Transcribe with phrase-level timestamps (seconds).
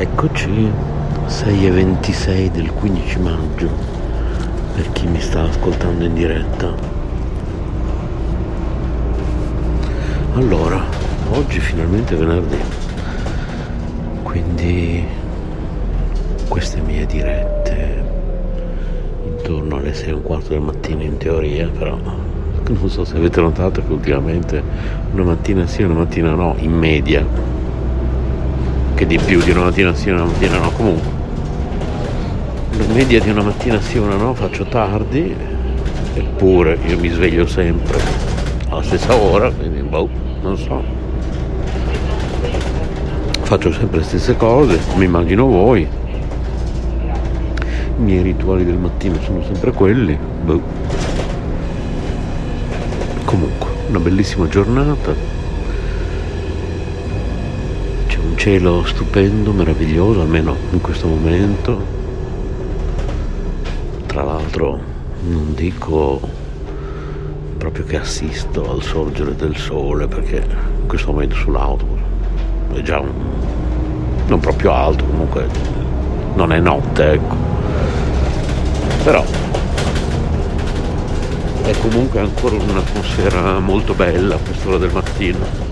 [0.00, 0.72] Eccoci,
[1.26, 3.68] 6 e 26 del 15 maggio,
[4.74, 6.72] per chi mi sta ascoltando in diretta.
[10.36, 10.82] Allora,
[11.32, 12.56] oggi finalmente è venerdì,
[14.22, 15.04] quindi
[16.48, 18.02] queste mie dirette
[19.26, 23.42] intorno alle 6 e un quarto del mattino in teoria, però non so se avete
[23.42, 24.62] notato che ultimamente
[25.12, 27.59] una mattina sì, una mattina no, in media
[29.00, 30.70] anche di più di una mattina sì una mattina no.
[30.72, 31.18] Comunque
[32.92, 35.34] media di una mattina sì una no faccio tardi
[36.14, 37.98] eppure io mi sveglio sempre
[38.68, 40.08] alla stessa ora quindi boh
[40.42, 40.82] non so.
[43.42, 45.88] Faccio sempre le stesse cose mi immagino voi.
[47.96, 50.60] I miei rituali del mattino sono sempre quelli boh.
[53.24, 55.29] comunque una bellissima giornata
[58.40, 61.78] cielo stupendo, meraviglioso, almeno in questo momento.
[64.06, 64.80] Tra l'altro
[65.28, 66.18] non dico
[67.58, 70.36] proprio che assisto al sorgere del sole perché
[70.80, 72.00] in questo momento sull'autobus
[72.72, 73.10] è già un,
[74.26, 75.46] non proprio alto, comunque
[76.32, 77.36] non è notte, ecco.
[79.04, 79.22] Però
[81.62, 85.69] è comunque ancora un'atmosfera molto bella a quest'ora del mattino.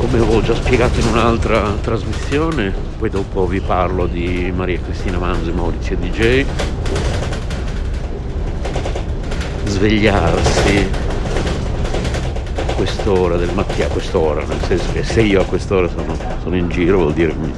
[0.00, 5.50] Come avevo già spiegato in un'altra trasmissione, poi dopo vi parlo di Maria Cristina Manzo
[5.50, 6.44] e Maurizio DJ,
[9.66, 10.88] svegliarsi
[12.56, 16.56] a quest'ora del mattino, a quest'ora, nel senso che se io a quest'ora sono, sono
[16.56, 17.52] in giro vuol dire mi,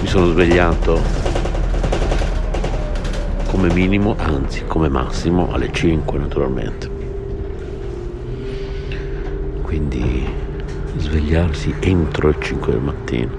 [0.00, 1.00] mi sono svegliato
[3.46, 6.95] come minimo, anzi come massimo alle 5 naturalmente.
[11.16, 13.30] Svegliarsi entro le 5 del mattino.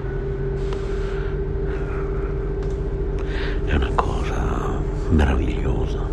[3.66, 4.80] È una cosa
[5.10, 6.04] meravigliosa.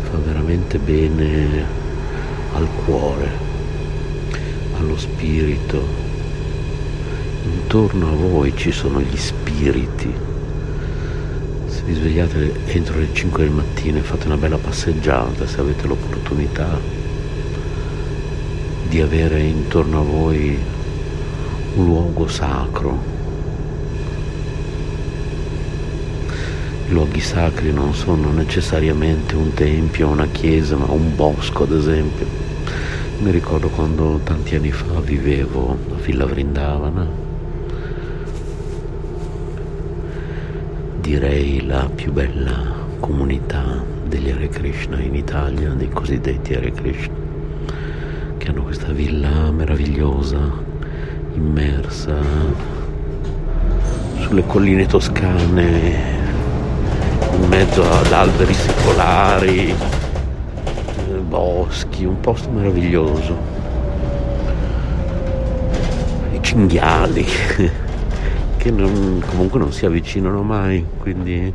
[0.00, 1.62] Fa veramente bene
[2.54, 3.28] al cuore,
[4.78, 6.06] allo spirito.
[7.44, 10.10] Intorno a voi ci sono gli spiriti.
[11.66, 15.86] Se vi svegliate entro le 5 del mattino e fate una bella passeggiata, se avete
[15.86, 16.97] l'opportunità,
[18.88, 20.58] di avere intorno a voi
[21.74, 23.16] un luogo sacro.
[26.86, 32.26] I luoghi sacri non sono necessariamente un tempio, una chiesa, ma un bosco ad esempio.
[33.18, 37.06] Mi ricordo quando tanti anni fa vivevo a Villa Vrindavana,
[41.00, 47.27] direi la più bella comunità degli Hare Krishna in Italia, dei cosiddetti Hare Krishna
[48.38, 50.38] che hanno questa villa meravigliosa,
[51.34, 52.16] immersa
[54.20, 56.16] sulle colline toscane,
[57.34, 59.74] in mezzo ad alberi secolari,
[61.28, 63.36] boschi, un posto meraviglioso.
[66.32, 67.26] I cinghiali
[68.56, 71.52] che non, comunque non si avvicinano mai, quindi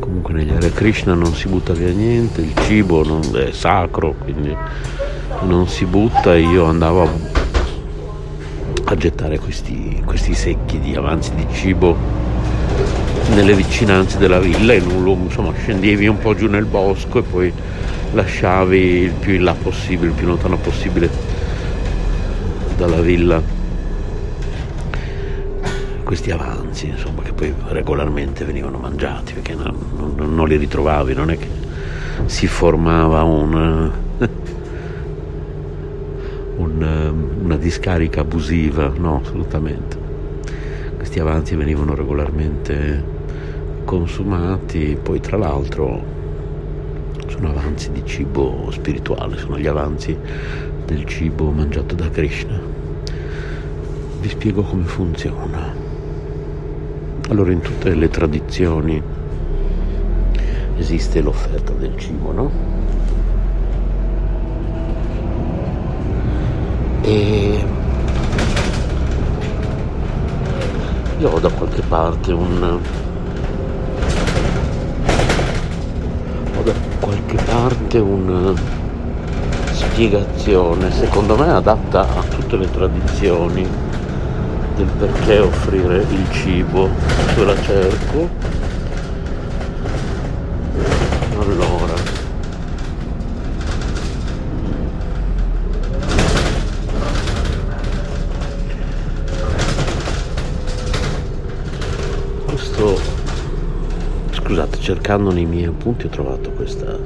[0.00, 4.56] comunque negli Hare Krishna non si butta via niente, il cibo è sacro, quindi
[5.42, 7.08] non si butta e io andavo a,
[8.84, 11.96] a gettare questi, questi, secchi di avanzi di cibo
[13.34, 17.52] nelle vicinanze della villa e non, insomma scendevi un po' giù nel bosco e poi
[18.12, 21.08] lasciavi il più in là possibile, il più lontano possibile
[22.76, 23.40] dalla villa.
[26.02, 29.76] Questi avanzi insomma che poi regolarmente venivano mangiati perché non,
[30.16, 31.48] non, non li ritrovavi non è che
[32.24, 33.90] si formava un
[36.58, 39.96] un, una discarica abusiva, no, assolutamente.
[40.96, 43.16] Questi avanzi venivano regolarmente
[43.84, 46.16] consumati, poi tra l'altro
[47.28, 50.16] sono avanzi di cibo spirituale, sono gli avanzi
[50.84, 52.60] del cibo mangiato da Krishna.
[54.20, 55.72] Vi spiego come funziona.
[57.28, 59.00] Allora in tutte le tradizioni
[60.76, 62.77] esiste l'offerta del cibo, no?
[67.08, 67.64] E
[71.18, 72.78] io ho da qualche parte un
[76.54, 78.52] ho da qualche parte una
[79.72, 83.66] spiegazione secondo me adatta a tutte le tradizioni
[84.76, 86.88] del perché offrire il cibo.
[87.34, 88.28] Se la cerco
[91.40, 92.18] allora
[104.88, 106.98] cercando nei miei appunti ho trovato questa,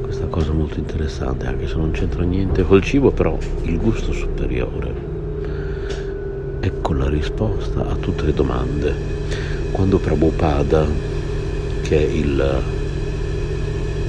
[0.00, 4.92] questa cosa molto interessante, anche se non c'entra niente col cibo, però il gusto superiore.
[6.58, 8.92] Ecco la risposta a tutte le domande.
[9.70, 10.84] Quando Prabhupada,
[11.82, 12.60] che è il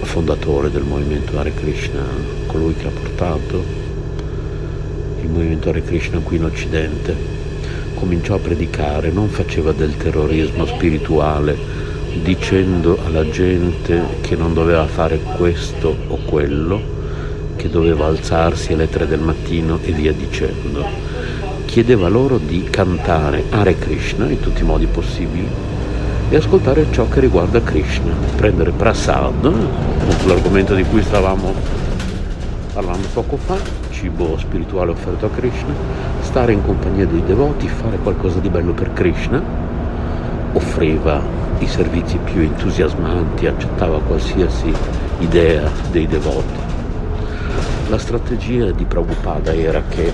[0.01, 2.01] fondatore del movimento Hare Krishna,
[2.47, 3.63] colui che ha portato
[5.21, 7.15] il movimento Hare Krishna qui in Occidente,
[7.93, 11.76] cominciò a predicare, non faceva del terrorismo spirituale
[12.21, 16.81] dicendo alla gente che non doveva fare questo o quello,
[17.55, 20.85] che doveva alzarsi alle tre del mattino e via dicendo.
[21.65, 25.47] Chiedeva loro di cantare Hare Krishna in tutti i modi possibili
[26.29, 29.51] e ascoltare ciò che riguarda Krishna, prendere prasad,
[30.25, 31.53] l'argomento di cui stavamo
[32.73, 33.57] parlando poco fa,
[33.89, 35.73] cibo spirituale offerto a Krishna,
[36.21, 39.41] stare in compagnia dei devoti, fare qualcosa di bello per Krishna,
[40.53, 44.71] offriva i servizi più entusiasmanti, accettava qualsiasi
[45.19, 46.65] idea dei devoti.
[47.89, 50.11] La strategia di Prabhupada era che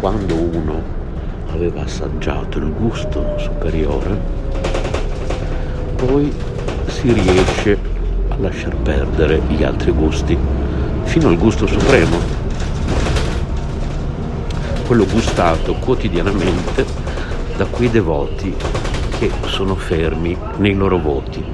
[0.00, 0.80] quando uno
[1.52, 4.18] aveva assaggiato il gusto superiore,
[5.96, 6.32] poi
[6.86, 7.78] si riesce
[8.28, 10.36] a lasciar perdere gli altri gusti,
[11.04, 12.16] fino al gusto supremo,
[14.86, 16.84] quello gustato quotidianamente
[17.56, 18.54] da quei devoti
[19.18, 21.44] che sono fermi nei loro voti.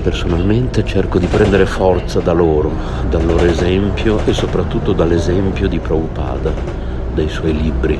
[0.00, 2.70] Personalmente cerco di prendere forza da loro,
[3.10, 6.52] dal loro esempio e soprattutto dall'esempio di Prabhupada,
[7.12, 7.98] dai suoi libri.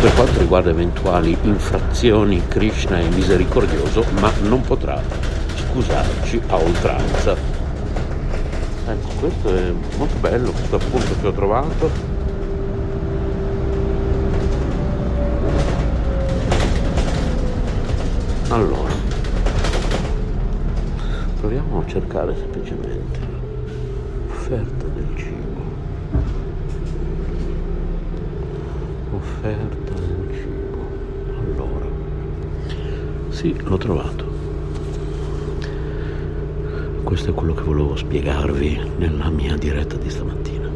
[0.00, 5.00] Per quanto riguarda eventuali infrazioni, Krishna è misericordioso, ma non potrà
[5.54, 7.36] scusarci a oltranza.
[8.88, 12.11] Ecco, questo è molto bello, questo appunto che ho trovato
[18.52, 18.92] Allora,
[21.40, 23.18] proviamo a cercare semplicemente
[24.28, 25.60] offerta del cibo.
[29.14, 30.78] Offerta del cibo.
[31.40, 31.86] Allora,
[33.30, 34.24] sì, l'ho trovato.
[37.04, 40.68] Questo è quello che volevo spiegarvi nella mia diretta di stamattina.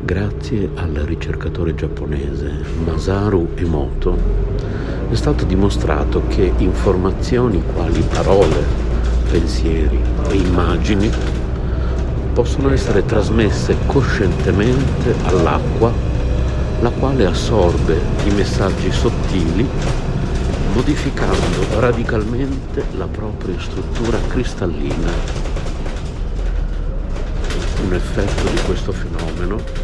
[0.00, 4.62] Grazie al ricercatore giapponese Masaru Emoto
[5.12, 8.64] è stato dimostrato che informazioni quali parole,
[9.30, 10.00] pensieri
[10.30, 11.10] e immagini
[12.32, 15.92] possono essere trasmesse coscientemente all'acqua,
[16.80, 19.68] la quale assorbe i messaggi sottili
[20.72, 25.10] modificando radicalmente la propria struttura cristallina.
[27.84, 29.81] Un effetto di questo fenomeno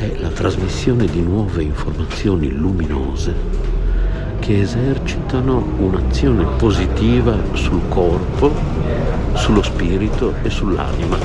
[0.00, 3.34] è la trasmissione di nuove informazioni luminose
[4.38, 8.50] che esercitano un'azione positiva sul corpo,
[9.34, 11.18] sullo spirito e sull'anima.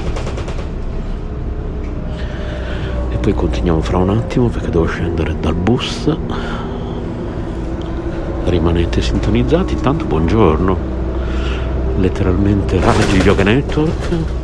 [3.12, 6.14] E poi continuiamo fra un attimo perché devo scendere dal bus.
[8.44, 10.78] Rimanete sintonizzati, intanto buongiorno.
[11.98, 14.44] Letteralmente Radio Yoga Network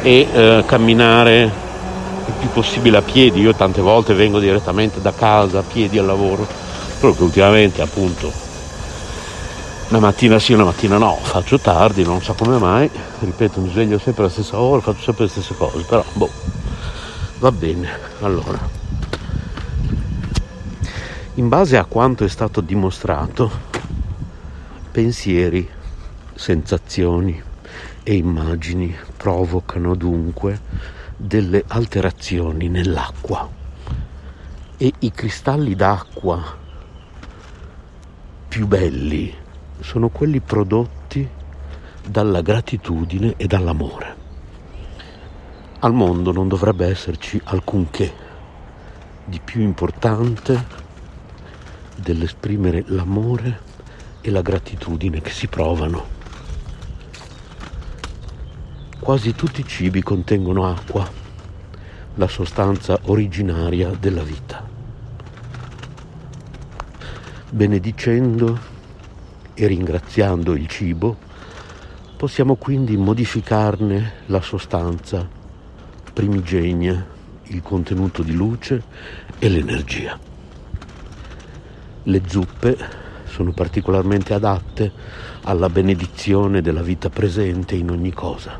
[0.00, 1.42] e eh, camminare
[2.24, 3.40] il più possibile a piedi.
[3.42, 6.69] Io tante volte vengo direttamente da casa a piedi al lavoro
[7.00, 8.30] solo che ultimamente appunto
[9.88, 12.88] una mattina sì, una mattina no, faccio tardi, non so come mai,
[13.20, 16.30] ripeto, mi sveglio sempre alla stessa ora, faccio sempre le stesse cose, però boh,
[17.38, 17.88] va bene.
[18.20, 18.58] Allora,
[21.34, 23.50] in base a quanto è stato dimostrato,
[24.92, 25.68] pensieri,
[26.34, 27.42] sensazioni
[28.04, 30.60] e immagini provocano dunque
[31.16, 33.48] delle alterazioni nell'acqua
[34.76, 36.59] e i cristalli d'acqua
[38.50, 39.32] più belli
[39.78, 41.26] sono quelli prodotti
[42.04, 44.16] dalla gratitudine e dall'amore.
[45.78, 48.12] Al mondo non dovrebbe esserci alcunché
[49.24, 50.66] di più importante
[51.94, 53.60] dell'esprimere l'amore
[54.20, 56.04] e la gratitudine che si provano.
[58.98, 61.08] Quasi tutti i cibi contengono acqua,
[62.16, 64.69] la sostanza originaria della vita.
[67.52, 68.58] Benedicendo
[69.54, 71.16] e ringraziando il cibo,
[72.16, 75.28] possiamo quindi modificarne la sostanza
[76.12, 77.04] primigenia,
[77.46, 78.84] il contenuto di luce
[79.40, 80.16] e l'energia.
[82.04, 82.78] Le zuppe
[83.24, 84.92] sono particolarmente adatte
[85.42, 88.56] alla benedizione della vita presente in ogni cosa.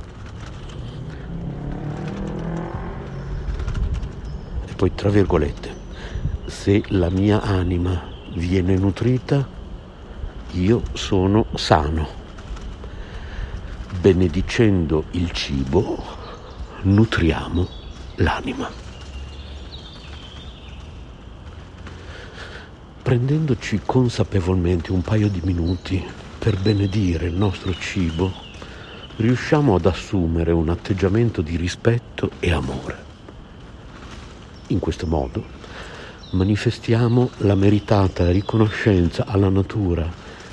[4.67, 5.77] E poi, tra virgolette,
[6.47, 9.47] se la mia anima viene nutrita,
[10.53, 12.19] io sono sano.
[14.01, 16.03] Benedicendo il cibo,
[16.83, 17.69] nutriamo
[18.17, 18.71] l'anima.
[23.03, 26.05] Prendendoci consapevolmente un paio di minuti
[26.39, 28.33] per benedire il nostro cibo,
[29.17, 33.09] riusciamo ad assumere un atteggiamento di rispetto e amore.
[34.69, 35.60] In questo modo
[36.31, 40.09] manifestiamo la meritata riconoscenza alla natura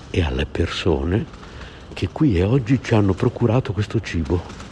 [0.09, 1.25] e alle persone
[1.93, 4.65] che qui e oggi ci hanno procurato questo cibo.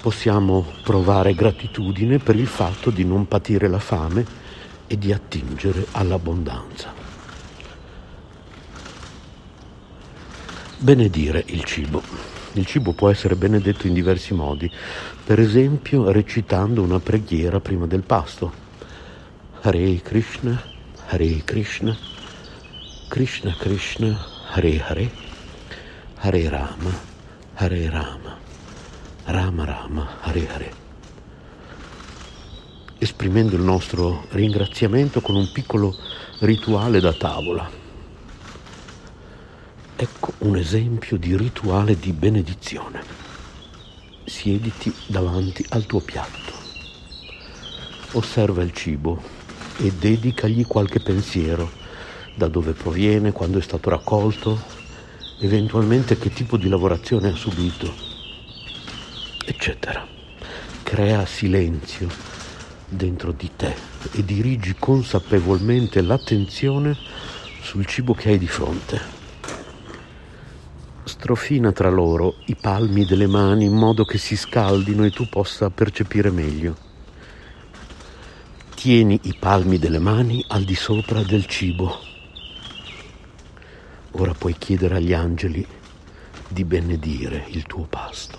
[0.00, 4.24] Possiamo provare gratitudine per il fatto di non patire la fame
[4.86, 6.92] e di attingere all'abbondanza.
[10.78, 12.39] Benedire il cibo.
[12.54, 14.68] Il cibo può essere benedetto in diversi modi,
[15.24, 18.52] per esempio recitando una preghiera prima del pasto.
[19.60, 20.60] Hare Krishna,
[21.06, 21.96] Hare Krishna,
[23.06, 24.18] Krishna Krishna,
[24.50, 25.10] Hare Hare,
[26.16, 26.98] Hare Rama,
[27.54, 28.38] Hare Rama,
[29.24, 30.72] Rama Rama, Hare Hare.
[32.98, 35.96] Esprimendo il nostro ringraziamento con un piccolo
[36.40, 37.79] rituale da tavola.
[40.02, 43.02] Ecco un esempio di rituale di benedizione.
[44.24, 46.54] Siediti davanti al tuo piatto.
[48.12, 49.20] Osserva il cibo
[49.76, 51.70] e dedicagli qualche pensiero,
[52.34, 54.58] da dove proviene, quando è stato raccolto,
[55.40, 57.92] eventualmente che tipo di lavorazione ha subito,
[59.44, 60.06] eccetera.
[60.82, 62.08] Crea silenzio
[62.88, 63.74] dentro di te
[64.12, 66.96] e dirigi consapevolmente l'attenzione
[67.60, 69.19] sul cibo che hai di fronte.
[71.10, 75.68] Strofina tra loro i palmi delle mani in modo che si scaldino e tu possa
[75.68, 76.76] percepire meglio.
[78.76, 81.98] Tieni i palmi delle mani al di sopra del cibo.
[84.12, 85.66] Ora puoi chiedere agli angeli
[86.46, 88.38] di benedire il tuo pasto.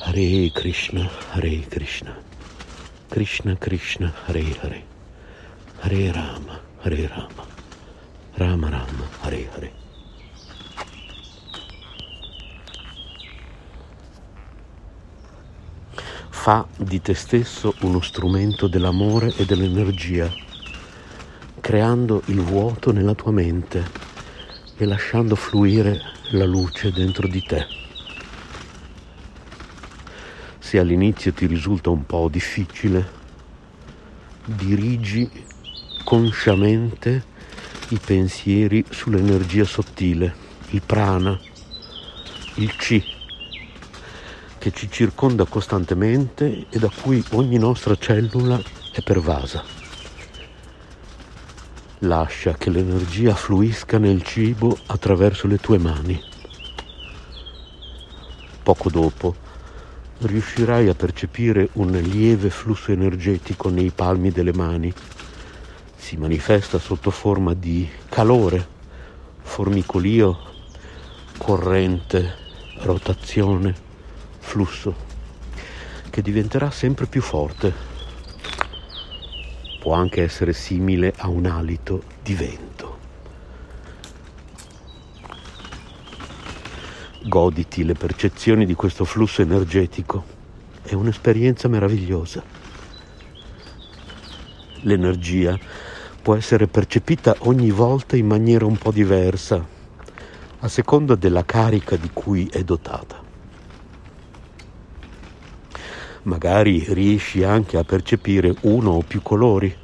[0.00, 2.16] Hare Krishna, Hare Krishna,
[3.08, 4.84] Krishna Krishna, Hare Hare,
[5.80, 7.46] Hare Rama, Hare Rama,
[8.32, 9.79] Rama Rama, Hare Hare.
[16.40, 20.32] Fa di te stesso uno strumento dell'amore e dell'energia,
[21.60, 23.84] creando il vuoto nella tua mente
[24.78, 27.66] e lasciando fluire la luce dentro di te.
[30.58, 33.06] Se all'inizio ti risulta un po' difficile,
[34.42, 35.28] dirigi
[36.04, 37.22] consciamente
[37.90, 40.34] i pensieri sull'energia sottile,
[40.70, 41.38] il prana,
[42.54, 43.18] il chi
[44.60, 48.60] che ci circonda costantemente e da cui ogni nostra cellula
[48.92, 49.64] è pervasa.
[52.00, 56.22] Lascia che l'energia fluisca nel cibo attraverso le tue mani.
[58.62, 59.34] Poco dopo
[60.18, 64.92] riuscirai a percepire un lieve flusso energetico nei palmi delle mani.
[65.96, 68.66] Si manifesta sotto forma di calore,
[69.40, 70.38] formicolio,
[71.38, 72.36] corrente,
[72.80, 73.88] rotazione
[74.40, 75.10] flusso
[76.10, 77.72] che diventerà sempre più forte.
[79.78, 82.98] Può anche essere simile a un alito di vento.
[87.22, 90.38] Goditi le percezioni di questo flusso energetico.
[90.82, 92.42] È un'esperienza meravigliosa.
[94.82, 95.58] L'energia
[96.20, 99.64] può essere percepita ogni volta in maniera un po' diversa,
[100.60, 103.28] a seconda della carica di cui è dotata
[106.22, 109.74] magari riesci anche a percepire uno o più colori,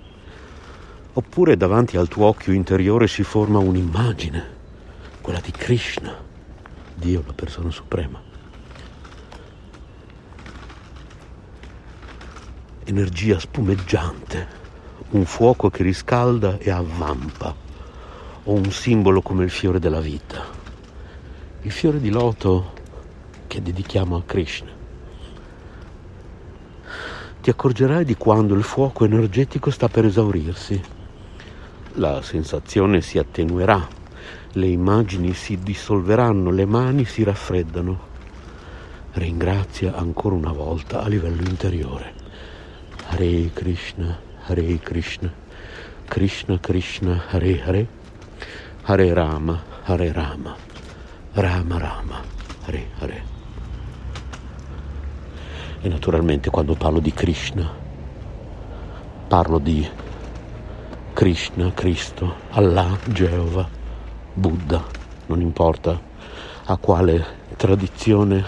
[1.12, 4.54] oppure davanti al tuo occhio interiore si forma un'immagine,
[5.20, 6.14] quella di Krishna,
[6.94, 8.22] Dio la persona suprema.
[12.84, 14.46] Energia spumeggiante,
[15.10, 17.54] un fuoco che riscalda e avvampa,
[18.44, 20.44] o un simbolo come il fiore della vita,
[21.62, 22.74] il fiore di loto
[23.46, 24.75] che dedichiamo a Krishna.
[27.46, 30.82] Ti accorgerai di quando il fuoco energetico sta per esaurirsi.
[31.92, 33.86] La sensazione si attenuerà,
[34.54, 38.00] le immagini si dissolveranno, le mani si raffreddano.
[39.12, 42.14] Ringrazia ancora una volta a livello interiore.
[43.10, 45.32] Hare Krishna, Hare Krishna,
[46.08, 47.88] Krishna Krishna, Hare Hare,
[48.82, 50.56] Hare Rama, Hare Rama,
[51.34, 52.22] Rama Rama,
[52.64, 53.35] Hare Hare.
[55.86, 57.72] E naturalmente quando parlo di Krishna,
[59.28, 59.88] parlo di
[61.12, 63.68] Krishna, Cristo, Allah, Geova,
[64.32, 64.82] Buddha,
[65.26, 65.96] non importa
[66.64, 67.24] a quale
[67.56, 68.44] tradizione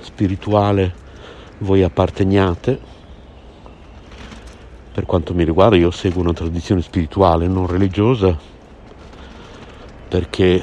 [0.00, 0.94] spirituale
[1.60, 2.78] voi apparteniate.
[4.92, 8.38] Per quanto mi riguarda io seguo una tradizione spirituale, non religiosa,
[10.06, 10.62] perché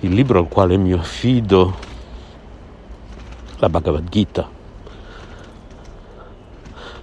[0.00, 1.91] il libro al quale mi affido
[3.62, 4.50] la Bhagavad Gita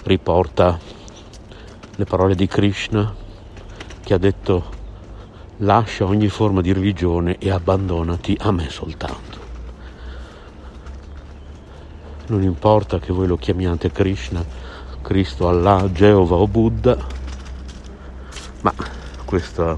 [0.04, 0.78] riporta
[1.96, 3.16] le parole di Krishna
[4.04, 4.70] che ha detto
[5.60, 9.40] lascia ogni forma di religione e abbandonati a me soltanto.
[12.28, 14.44] Non importa che voi lo chiamiate Krishna,
[15.02, 16.98] Cristo, Allah, Geova o Buddha,
[18.64, 18.74] ma
[19.24, 19.78] questa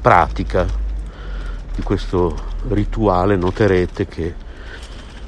[0.00, 0.66] pratica
[1.76, 2.34] di questo
[2.66, 4.46] rituale noterete che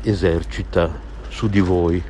[0.02, 0.90] esercita
[1.28, 2.02] su di voi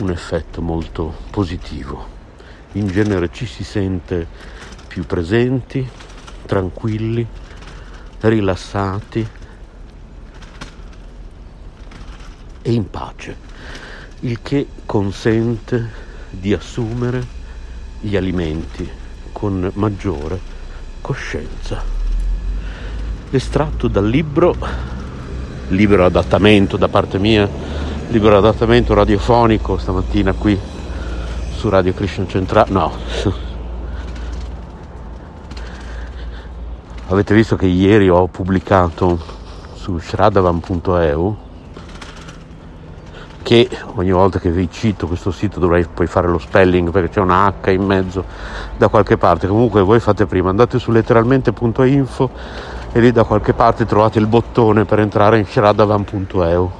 [0.00, 2.16] un effetto molto positivo.
[2.72, 4.26] In genere ci si sente
[4.86, 5.88] più presenti,
[6.46, 7.26] tranquilli,
[8.20, 9.26] rilassati
[12.62, 13.36] e in pace,
[14.20, 17.26] il che consente di assumere
[18.00, 18.88] gli alimenti
[19.32, 20.38] con maggiore
[21.00, 21.82] coscienza.
[23.30, 24.97] Estratto dal libro
[25.68, 27.48] libero adattamento da parte mia,
[28.08, 30.58] libero adattamento radiofonico stamattina qui
[31.54, 32.70] su Radio Krishna Centrale.
[32.70, 32.92] No.
[37.08, 39.18] Avete visto che ieri ho pubblicato
[39.74, 41.46] su shradavan.eu
[43.42, 47.20] che ogni volta che vi cito questo sito dovrei poi fare lo spelling perché c'è
[47.20, 48.22] una H in mezzo
[48.76, 49.46] da qualche parte.
[49.46, 52.30] Comunque voi fate prima, andate su letteralmente.info
[52.92, 56.70] e lì da qualche parte trovate il bottone per entrare in shradavan.eu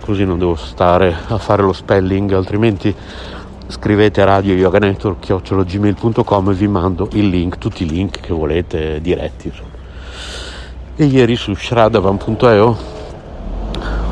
[0.00, 2.94] così non devo stare a fare lo spelling altrimenti
[3.68, 9.48] scrivete radio yoga network e vi mando il link tutti i link che volete diretti
[9.48, 9.70] insomma.
[10.96, 12.76] e ieri su shradavan.eu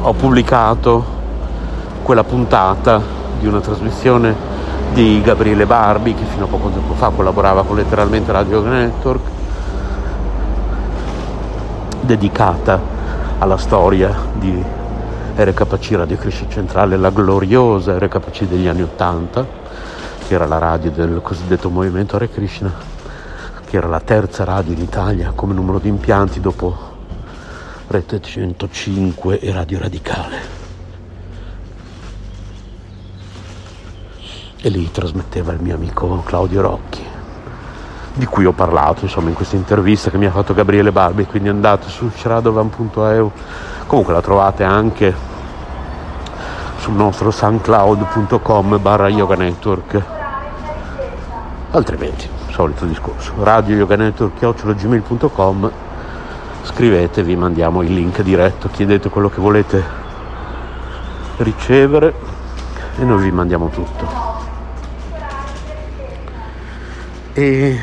[0.03, 1.05] ho pubblicato
[2.03, 3.01] quella puntata
[3.39, 4.53] di una trasmissione
[4.93, 9.34] di Gabriele Barbi che fino a poco tempo fa collaborava con letteralmente Radio Network
[12.05, 12.81] dedicata
[13.39, 14.63] alla storia di
[15.37, 19.47] RKC Radio Cresci Centrale, la gloriosa RKC degli anni Ottanta,
[20.27, 22.73] che era la radio del cosiddetto movimento Hare Krishna,
[23.65, 26.93] che era la terza radio in Italia come numero di impianti dopo
[27.87, 30.63] Rete 105 e Radio Radicale.
[34.61, 37.14] E lì trasmetteva il mio amico Claudio Rocchi
[38.15, 41.49] di cui ho parlato insomma in questa intervista che mi ha fatto Gabriele Barbi quindi
[41.49, 43.31] andate su shradovan.eu
[43.87, 45.33] comunque la trovate anche
[46.85, 50.03] sul nostro soundcloud.com barra yoga network.
[51.71, 53.33] Altrimenti solito discorso.
[53.39, 54.39] Radio yoga network
[54.75, 55.71] gmail.com
[56.61, 59.83] scrivetevi mandiamo il link diretto chiedete quello che volete
[61.39, 62.15] ricevere
[62.99, 64.07] e noi vi mandiamo tutto.
[67.33, 67.81] E